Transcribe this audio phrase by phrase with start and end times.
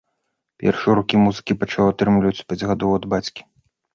[0.61, 3.41] Першыя ўрокі музыкі пачаў атрымліваць у пяць гадоў ад бацькі.